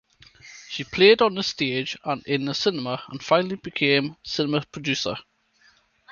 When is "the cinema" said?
2.45-3.03